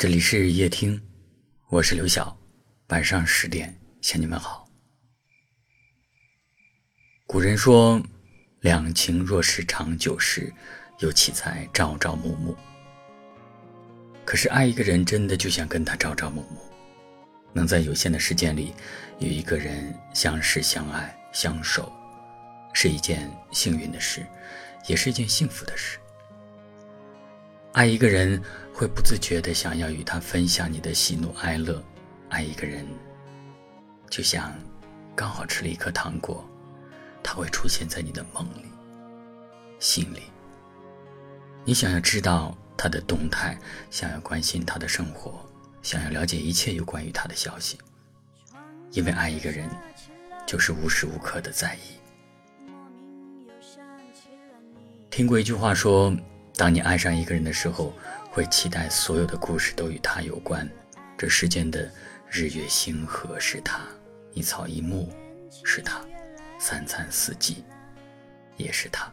[0.00, 0.98] 这里是夜听，
[1.68, 2.34] 我是刘晓，
[2.88, 4.66] 晚上十点向你们好。
[7.26, 8.02] 古人说
[8.60, 10.50] ：“两情若是长久时，
[11.00, 12.56] 又岂在朝朝暮暮。”
[14.24, 16.62] 可是爱一个人，真的就像跟他朝朝暮暮，
[17.52, 18.72] 能在有限的时间里
[19.18, 21.92] 与一个人相识、相爱、相守，
[22.72, 24.24] 是一件幸运的事，
[24.86, 25.98] 也是一件幸福的事。
[27.72, 28.42] 爱一个人，
[28.74, 31.80] 会不自觉的想要与他分享你的喜怒哀乐；
[32.28, 32.84] 爱一个人，
[34.08, 34.52] 就像
[35.14, 36.44] 刚好吃了一颗糖果，
[37.22, 38.64] 他会出现在你的梦里、
[39.78, 40.22] 心里。
[41.64, 43.56] 你想要知道他的动态，
[43.88, 45.48] 想要关心他的生活，
[45.80, 47.78] 想要了解一切有关于他的消息，
[48.90, 49.70] 因为爱一个人，
[50.44, 52.00] 就是无时无刻的在意。
[55.08, 56.12] 听过一句话说。
[56.60, 57.90] 当你爱上一个人的时候，
[58.30, 60.68] 会期待所有的故事都与他有关。
[61.16, 61.90] 这世间的
[62.28, 63.80] 日月星河是他，
[64.34, 65.10] 一草一木
[65.64, 66.02] 是他，
[66.58, 67.64] 三餐四季
[68.58, 69.10] 也是他。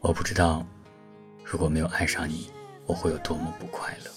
[0.00, 0.62] 我不知道，
[1.42, 2.50] 如果没有爱上你，
[2.84, 4.10] 我会有多么不快乐。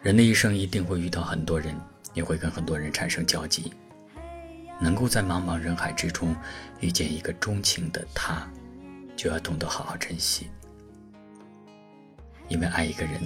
[0.00, 1.78] 人的一生一定会遇到很多人，
[2.14, 3.74] 也会跟很多人产生交集。
[4.80, 6.34] 能够在茫茫人海之中
[6.80, 8.50] 遇见一个钟情的他。
[9.16, 10.50] 就要懂得好好珍惜，
[12.48, 13.20] 因为爱一个人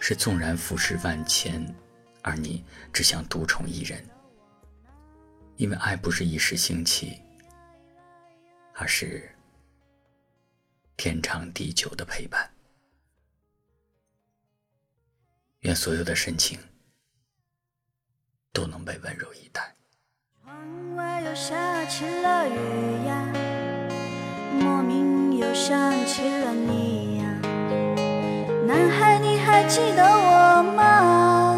[0.00, 1.64] 是纵然浮世万千，
[2.22, 4.04] 而你只想独宠一人。
[5.56, 7.22] 因为爱不是一时兴起，
[8.74, 9.34] 而是
[10.96, 12.50] 天长地久的陪伴。
[15.60, 16.58] 愿所有的深情
[18.52, 19.74] 都能被温柔以待。
[20.42, 23.25] 窗外又下起了雨呀，
[25.56, 27.24] 想起了你呀，
[28.66, 31.56] 男孩，你还记得我吗？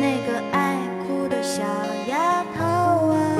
[0.00, 1.62] 那个爱哭的小
[2.08, 3.36] 丫头啊。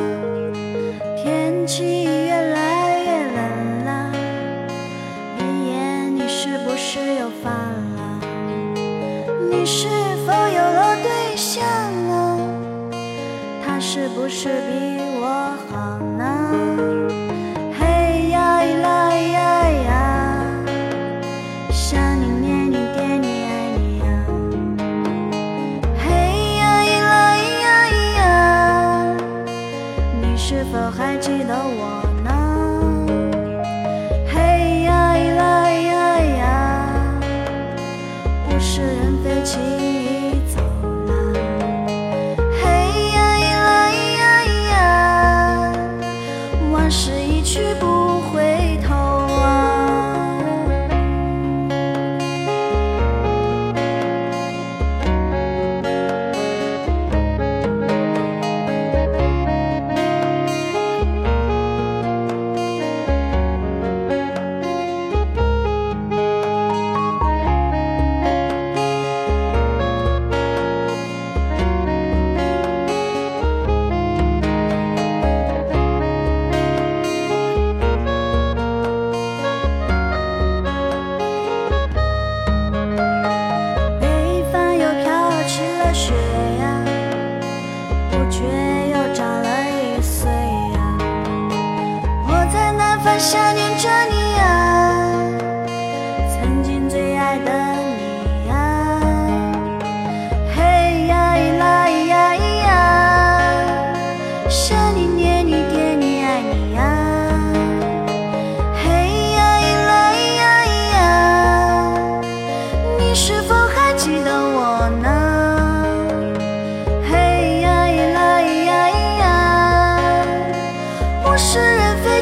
[1.17, 4.13] 天气越来越冷了，
[5.39, 5.41] 一
[5.71, 7.51] 眼你是不是又烦
[7.97, 8.21] 了？
[9.51, 9.89] 你是
[10.27, 11.65] 否有了对象
[12.11, 12.39] 了？
[13.65, 16.90] 他是不是比我好呢？
[39.23, 40.00] 的情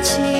[0.00, 0.37] 起。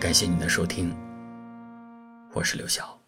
[0.00, 0.96] 感谢您的收听，
[2.32, 2.99] 我是刘晓。